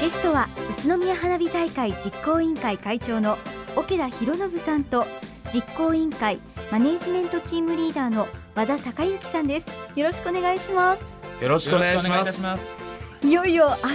[0.00, 0.48] ゲストは
[0.84, 3.38] 宇都宮花火大会実行委員会会長の
[3.76, 5.06] 桶田博信さんと
[5.52, 6.38] 実行委員会
[6.70, 9.66] マネージメントチームリーダーの和田孝之さんです。
[9.94, 11.02] よろしくお願いします。
[11.42, 12.32] よろしくお願いします。
[12.32, 12.74] します。
[13.22, 13.88] いよいよ明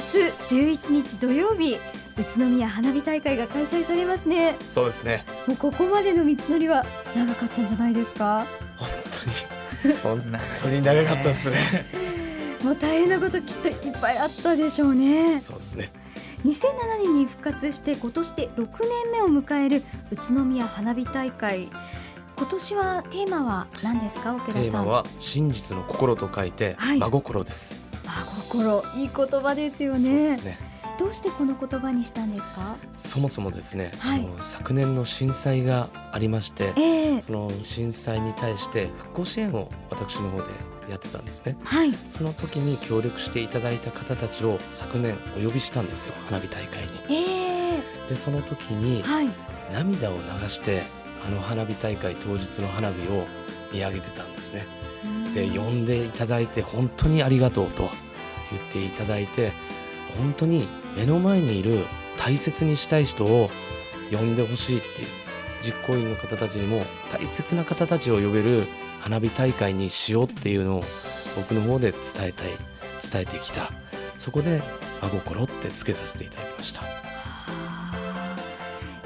[0.54, 1.76] 日11日土曜日
[2.18, 4.56] 宇都宮花火大会が開催されますね。
[4.68, 5.26] そうですね。
[5.48, 8.46] もうここまでの道のりは長かったんじゃないですか？
[8.78, 8.90] 本
[9.84, 9.96] 当に。
[10.04, 11.58] 本当に長かったですね
[12.64, 15.40] もう大変なこときっといっぱいあったでしょうね。
[15.40, 15.92] そうですね。
[16.46, 18.68] 2007年に復活して今年で6
[19.06, 21.70] 年目を迎える宇都宮花火大会。
[22.38, 24.34] 今年はテーマは何ですか？
[24.48, 27.00] テーマは真実の心と書いてはい。
[27.00, 28.84] 真心です、真心。
[28.96, 30.58] いい言葉ですよそうでねすね。
[31.00, 32.76] どうしてこの言葉にしたんですか？
[32.98, 34.20] そもそもですね、はい。
[34.20, 37.22] あの昨年の震災がありましてええ。
[37.22, 40.44] その震災に対して復興支援を私の方で
[40.92, 41.58] やってたんですね。
[41.64, 41.94] はい。
[42.10, 46.90] その時に協力していただいた方たちを昨年お呼びしたんですよ花火大会に。
[47.10, 49.30] ええでその時にはい。
[49.74, 50.84] 涙を流して
[51.26, 53.26] あの花火大会当日の花火を
[53.72, 54.66] 見上げてたんですね。
[55.34, 57.90] で呼んでいただいて本当にありがとうと
[58.52, 59.52] 言っていただいて
[60.18, 61.86] 本当に目の前にいる
[62.18, 63.50] 大切にしたい人を
[64.12, 65.08] 呼んでほしいっていう
[65.64, 68.68] 実行委員の方たちにも大切な方たちを呼べる
[69.02, 70.84] 花火大会にしようっていうのを
[71.36, 72.48] 僕の方で伝えたい
[73.12, 73.72] 伝えてきた。
[74.18, 74.62] そこで
[75.02, 76.82] 真心ってつけさせていただきました。
[76.82, 76.92] はあ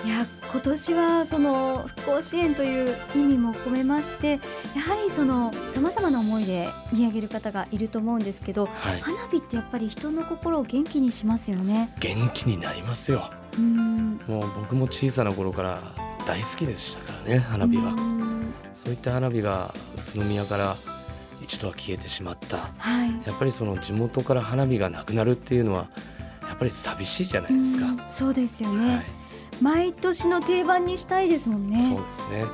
[0.06, 4.40] いや今年はその復興支援という意味も込めまして
[4.76, 9.00] やはりそのさまざまな思いで見上げる方がいると思うんですけどはい。
[9.00, 11.94] 花火ってやっぱり人の心を元気にしますよね。
[12.00, 13.30] 元気になりますよ。
[13.58, 14.20] うん。
[14.28, 15.82] もう僕も小さな頃から
[16.28, 17.94] 大好きでしたからね花火は。
[17.94, 18.25] うん
[18.73, 20.75] そういった花火が宇都宮から
[21.42, 22.58] 一度は消えてしまった。
[22.78, 23.28] はい。
[23.28, 25.89] やっぱりその地元から花火がなくなるっていうのは
[26.47, 29.06] やっぱり寂しいじゃないですか、うんそうですよはね、
[29.62, 31.80] 毎年の定番にしたいですもんね。
[31.80, 32.45] い、そうですね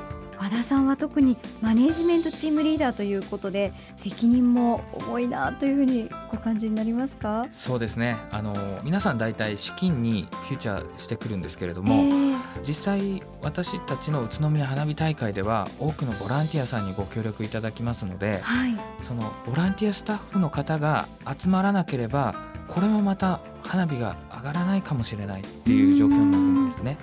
[0.42, 7.46] 和田さんは特にマネージメントチームリーダーということで責任も重いなというふうにご感じになりますか？
[7.52, 8.16] そうですね。
[8.32, 8.52] あの
[8.82, 18.74] 皆さん大体資金にフューチャーしてくるんですけれどえも、ー実際私たちの宇都宮花火大会では多くのボランティアさんにご協力いただきますのではい。
[19.04, 21.06] そのボランティアスタッフの方が
[21.38, 22.34] 集まらなければ
[22.66, 26.96] これもまた花火が上がらないかもしれないっていう状況になるんですね。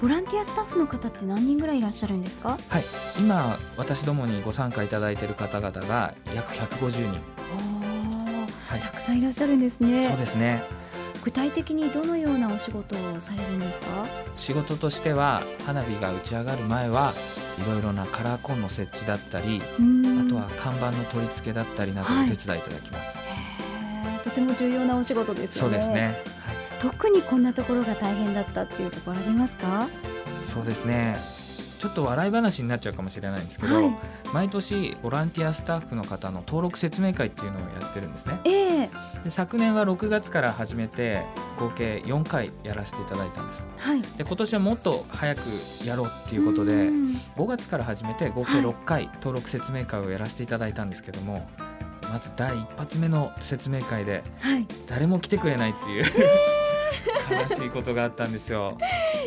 [0.00, 2.58] ボランティアスタッフの方って何人ぐらいいらっしゃるんですか？
[2.68, 2.84] はい、
[3.18, 7.08] 今私どもにご参加いただいている方々が約150人、
[8.68, 8.80] はい。
[8.80, 10.06] たくさんいらっしゃるんですね。
[10.06, 10.62] そうですね。
[11.22, 14.06] 具体的にどのようなお仕事をされるんですか？
[14.36, 17.12] 仕事としては花火が打ち上がる前は
[17.62, 24.22] いろいろなカラーコンの設置だったりあとは看板の取り付けだったりなどをお手伝いいただきます、へー。
[24.24, 25.68] とても重要なお仕事ですよね。
[25.68, 26.39] そうですね、はい
[26.80, 29.86] 特にこんなところが大変だったっていうところありますか？
[30.38, 31.16] そうですね。
[31.78, 33.96] ちょっと笑い話になっちゃうかもしれないんですけど、はい。
[34.34, 38.38] 毎年ボランティアスタッフの方の登録説明会っていうのをやってるんですね。
[38.44, 38.90] ええ。
[39.24, 41.24] で昨年は6月から始めて
[41.58, 43.66] 合計4回やらせていただいたんです。
[43.78, 44.02] はい。
[44.02, 45.40] で今年はもっと早く
[45.84, 47.20] やろうっていうことでうん。
[47.36, 48.62] 5月から始めて合計はい。
[48.62, 51.48] 6回登録説明会をやらせていただいたんですけども、
[52.12, 54.66] まず第一発目の説明会ではい。
[54.86, 56.04] 誰も来てくれないっていう、
[57.30, 58.76] 悲しいことがあったんですよ。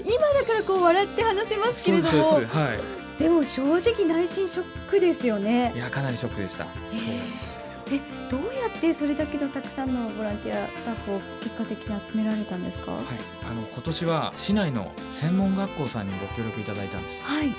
[0.03, 2.77] 今だからこう笑って話せますけれどそうもですは
[3.19, 5.71] でも正直内心ショックですよね。
[5.73, 6.65] い、いやかなりショックでした。
[6.65, 7.79] そうなんですよ。
[7.91, 12.91] えどうやってそれだけのたくさんのボランティアスタッフを結果的に集められたんですか？
[12.91, 13.03] はい、
[13.49, 17.23] あの今年は市内の専門学校さんにご協力いただいたんです。
[17.23, 17.53] はい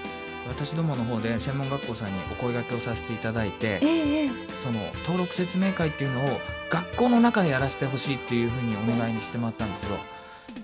[0.48, 4.30] 私どもの方で専門学校さんにお声掛けをさせていただいてえ、えええ
[4.62, 6.28] その登録説明会っていうのを
[6.70, 9.98] 学校の中でやらせてほしいっていうふうにお願いにしてもらったんですよ。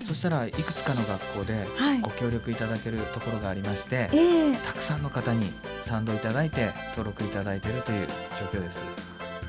[0.03, 8.07] そしたらいくつかの学校ではいご協力いただけるところがありましてええたくさんの方に賛同いただいて登録いただいているという
[8.51, 8.83] 状況です。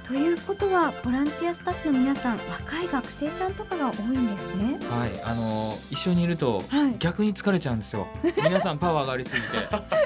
[0.04, 8.08] ということはボランティアスタッフの皆さん若い学生さんとかが多いんですねはい、あの一緒にいるとはい逆に疲れちゃうんですよ。
[8.44, 10.01] 皆さんパワーがありすぎて。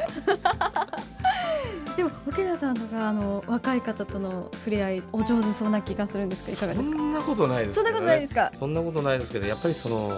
[1.97, 6.97] でも桶田さんとかあの若い方との触れ合いお上手そうな気がするんですけどいかがですか？
[6.99, 8.51] そんなことないですそんなことないですか？
[8.55, 10.13] そんなことないですけどやっぱりその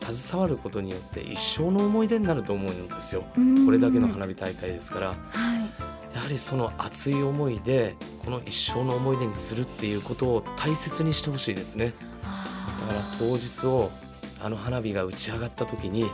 [0.00, 3.24] 携わることによって一生の思い出になると思うんですよ。
[3.64, 5.08] これだけの花火大会ですから。
[5.08, 6.16] はい。
[6.16, 11.94] やはりその熱い思いでこの一生の思い出にするっていうことを大切にしてほしいですね。
[12.88, 13.90] だから当日を
[14.42, 16.04] あの花火が打ち上がった時に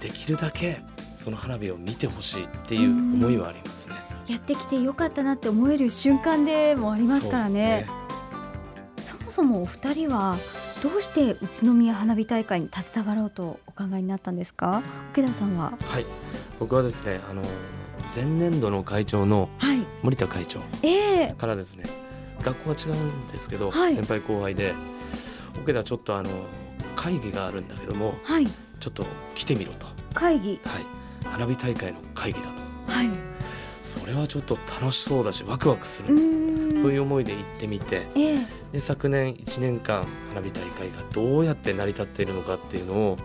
[0.00, 0.82] できるだけ
[1.22, 3.94] その花火を見てほしいっていう思いはありますね。
[4.26, 7.86] やってきてよかったなって思える瞬間でもありますからね。
[8.98, 10.36] そうそもそもお二人は
[10.82, 14.82] どうして宇都宮花火大会に携わろうとお考えになったんですか？
[15.12, 15.74] 奥田さんは？
[15.86, 16.06] はい。
[16.58, 17.42] 僕はですねあの
[18.12, 19.48] 前年度の会長の
[20.02, 20.58] 森田会長
[21.38, 24.74] からですね、えー、学校は違うんですけど、はい、先輩後輩で
[25.56, 26.30] 奥田ちょっとあの
[26.96, 29.86] 会議があるんだけども、はい、ちょっと来てみろと。
[30.14, 30.60] 会議。
[30.64, 31.01] はい
[31.32, 32.92] 花火大会の会議だと。
[32.92, 33.08] はい。
[33.82, 36.08] それはちょっと楽しそうだしワクワクする。
[36.80, 43.18] そういう思いで行ってみて、えー、で昨年1年間花火大会がどうやって成り立っているのかっていうのを、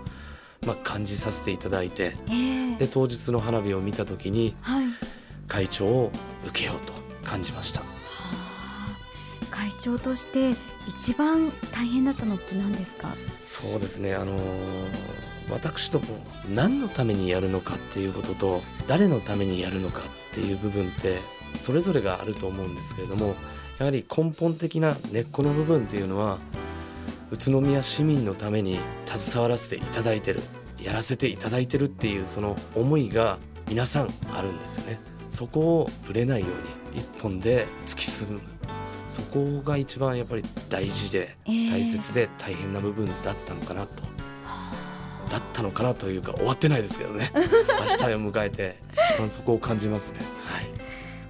[0.66, 4.86] まあ、感じさせていただいて、えー、で当日の花火を見た時に、はい、
[5.48, 6.12] 会長を
[6.46, 6.94] 受けようと
[7.28, 7.82] 感じました。
[9.50, 10.52] 会長として
[10.88, 13.16] 一番大変だったのって何ですか？
[13.40, 14.42] そうですねあのー、
[15.50, 16.06] 私ども
[16.54, 21.20] 何のためにやるのかっていうことと誰のためにやるのかっていう部分って
[21.60, 23.36] それぞれがあると思うんですけれども
[23.80, 26.40] やはり根本的な根っこの部分っていうのは
[27.32, 30.42] 宇都宮市民のために携わらせていただいてる
[30.80, 33.38] やらせていただいてるっていうその思いが
[33.70, 35.00] 皆さんあるんですよね。
[35.30, 38.42] そこをぶれないように一本で突き進む。
[39.10, 44.17] そこが一番やっぱり大事で大切で大変な部分だったのかなと、えー、
[45.30, 47.32] だったのかなというか終わってないですけどね。
[47.36, 48.80] 明日を迎えて
[49.14, 50.20] 一番そこを感じますね。
[50.46, 50.70] はい。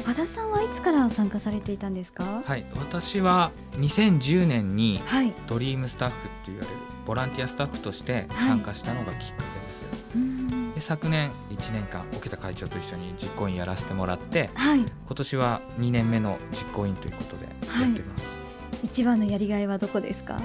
[0.06, 2.42] 和田さんはいつから参加されていたんですか？
[2.46, 2.66] はい。
[2.76, 5.02] 私は2010年に
[5.48, 9.84] ドリームスタッフって言われるボランティアスタッフとして参加したのがきっかけです、
[10.14, 20.42] はい、で昨年1年間桶田会長と一緒に実行委員やらせてもらって、はい、今年は2年目の実行委員ということでやってます、はい、一番のやりがいはどこですか？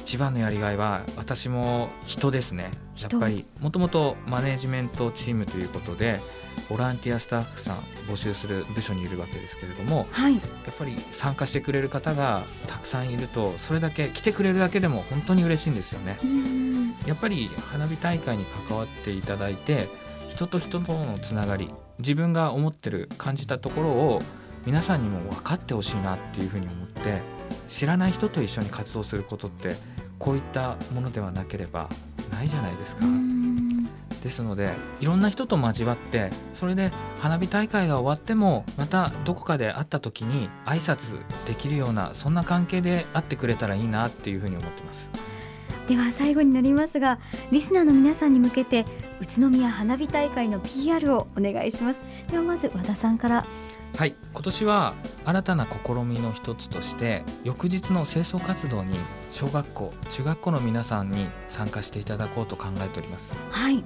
[0.00, 2.70] 一番のやりがいは私も人ですね。
[3.00, 6.20] やっぱりもともとマネジメントチームということで
[6.68, 16.18] ボランティアスタッフさん募集する部署にいるわけですけれども、はい、やっぱり参加してくれる方がたくさんいるとそれだけ来てくれるだけでも本当に嬉しいんですよね。
[17.06, 19.88] やっぱり花火大会に関わっていただいて
[20.28, 24.22] 人と人とのつながり自分が思ってる感じたところを
[24.66, 27.22] 皆さんにも分かってほしいなっていうふうに思って
[27.68, 29.74] 知らない人と一緒に活動することって
[30.18, 31.88] こういったものではなければ
[32.32, 33.04] ないじゃないですか。
[34.22, 45.10] ですのでいろんな人と交わってそれで花火大会が終わってもまたどこかで会った時に挨拶できるようなそんな関係で会ってくれたらいいなっていうふうに思ってます。
[45.88, 47.18] では最後になりますが
[47.50, 48.84] リスナーの皆さんに向けて
[49.20, 52.00] 宇都宮花火大会の PR をお願いします。
[52.30, 53.46] ではまず和田さんから
[53.96, 54.14] はい。
[54.32, 54.94] 今年は
[55.24, 58.98] 新たな試みの一つとして翌日の清掃活動に
[59.30, 63.36] 小学校中学校の皆さんに参加していただこうと考えております。
[63.50, 63.82] はい。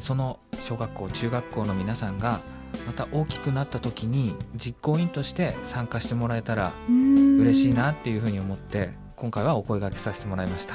[0.00, 2.40] その小学校中学校の皆さんが
[2.86, 10.74] また大きくなった時に実行委員として参加してもらえたら嬉しいなっていうふうに思って今回はお声掛けさせてもらいました。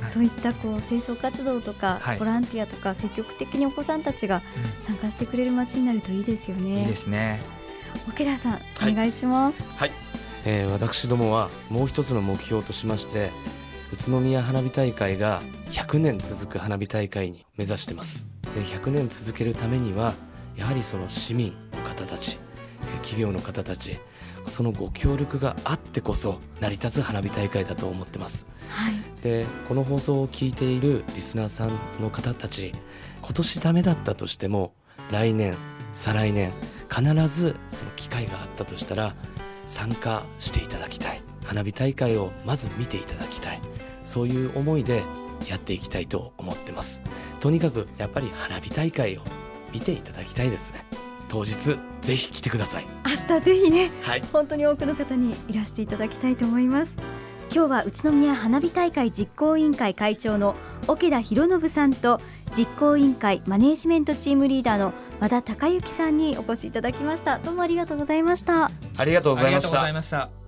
[0.00, 4.42] はい、そういったこう清掃活動とか、ボランティアとか積極的にお子さんたちが
[4.86, 6.80] 参加してくれる街になるといいですよね。
[6.80, 7.40] いいですね。
[8.08, 8.60] 桶田さん、
[8.90, 9.62] お願いします。
[9.76, 9.90] はい、
[10.44, 13.30] えー、私どもはもう一つの目標としまして
[13.92, 18.26] 宇都宮花火大会が100年続く花火大会に目指してます。
[18.54, 20.14] で100年続けるためには
[20.56, 22.38] やはりその市民の方たち
[23.02, 23.98] 企業の方たち
[24.46, 32.72] そのご協力があってこそ成り立つ花火大会だと思ってます、はい、でこの放送を聞いているリスナーさんの方たち
[33.22, 34.72] 今年ダメだったとしても
[35.10, 35.56] 来年
[35.92, 36.52] 再来年
[36.88, 39.14] 必ずその機会があったとしたら
[39.66, 41.20] 参加していただきたい。
[41.44, 43.60] 花火大会をまず見ていただきたい。
[44.04, 45.02] そういう思いで
[45.48, 47.00] やっていきたいと思ってます。
[47.40, 49.20] とにかくやっぱり花火大会を
[49.72, 50.84] 見ていただきたいですね。
[51.28, 52.86] 当日ぜひ来てください。
[53.04, 56.92] 明日ぜひね、はい、本当に多くの方にいらしていただきたいと思います
[57.56, 60.54] 今日は宇都宮花火大会実行委員会会長の
[60.88, 62.20] 桶田博信さんと
[62.54, 67.38] 実行委員会マネージメントチームリーダーの和田孝之さんにお越しいただきました。
[67.38, 68.70] どうもありがとうございました。
[68.98, 70.45] ありがとうございました